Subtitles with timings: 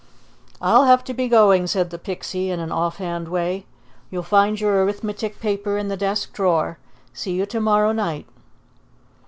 [0.59, 3.67] "I'll have to be going," said the Pixie in an offhand way.
[4.09, 6.79] "You'll find your arithmetic paper in the desk drawer.
[7.13, 8.25] See you to morrow night."